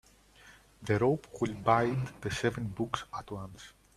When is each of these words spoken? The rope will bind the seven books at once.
The 0.81 0.97
rope 0.97 1.27
will 1.39 1.53
bind 1.53 2.11
the 2.21 2.31
seven 2.31 2.69
books 2.69 3.03
at 3.15 3.29
once. 3.29 3.71